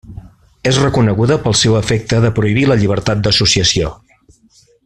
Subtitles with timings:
[0.69, 3.97] És reconeguda pel seu efecte de prohibir la llibertat d'associació.